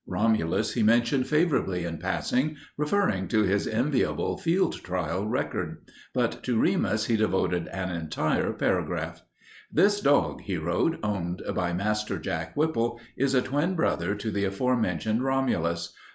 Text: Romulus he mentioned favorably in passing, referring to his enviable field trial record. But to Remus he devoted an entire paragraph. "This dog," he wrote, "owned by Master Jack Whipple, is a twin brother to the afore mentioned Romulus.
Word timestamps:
Romulus 0.07 0.73
he 0.73 0.81
mentioned 0.81 1.27
favorably 1.27 1.85
in 1.85 1.99
passing, 1.99 2.55
referring 2.75 3.27
to 3.27 3.43
his 3.43 3.67
enviable 3.67 4.35
field 4.35 4.73
trial 4.81 5.27
record. 5.27 5.77
But 6.11 6.41
to 6.45 6.57
Remus 6.59 7.05
he 7.05 7.15
devoted 7.15 7.67
an 7.67 7.91
entire 7.95 8.51
paragraph. 8.51 9.21
"This 9.71 10.01
dog," 10.01 10.41
he 10.41 10.57
wrote, 10.57 10.97
"owned 11.03 11.43
by 11.53 11.73
Master 11.73 12.17
Jack 12.17 12.55
Whipple, 12.57 12.99
is 13.15 13.35
a 13.35 13.43
twin 13.43 13.75
brother 13.75 14.15
to 14.15 14.31
the 14.31 14.45
afore 14.45 14.75
mentioned 14.75 15.23
Romulus. 15.23 15.93